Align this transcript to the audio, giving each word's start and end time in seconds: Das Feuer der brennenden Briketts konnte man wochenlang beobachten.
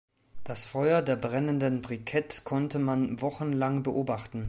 Das 0.43 0.65
Feuer 0.65 1.03
der 1.03 1.15
brennenden 1.15 1.83
Briketts 1.83 2.43
konnte 2.43 2.79
man 2.79 3.21
wochenlang 3.21 3.83
beobachten. 3.83 4.39